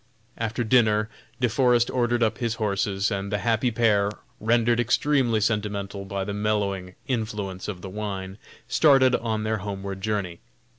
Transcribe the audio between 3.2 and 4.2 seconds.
the happy pair,